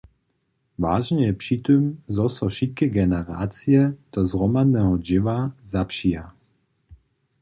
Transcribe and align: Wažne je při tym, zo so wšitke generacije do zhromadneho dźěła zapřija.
Wažne 0.81 1.25
je 1.25 1.33
při 1.33 1.57
tym, 1.67 1.83
zo 2.15 2.25
so 2.35 2.49
wšitke 2.51 2.85
generacije 2.97 3.81
do 4.13 4.19
zhromadneho 4.29 4.93
dźěła 5.05 5.39
zapřija. 5.71 6.23